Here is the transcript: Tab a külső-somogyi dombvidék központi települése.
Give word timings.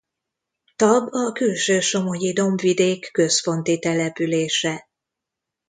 Tab 0.75 1.13
a 1.15 1.31
külső-somogyi 1.31 2.33
dombvidék 2.33 3.09
központi 3.11 3.79
települése. 3.79 4.89